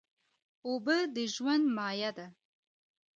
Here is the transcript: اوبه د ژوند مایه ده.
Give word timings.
اوبه 0.67 0.97
د 1.15 1.17
ژوند 1.33 1.65
مایه 1.75 2.11
ده. 2.17 2.27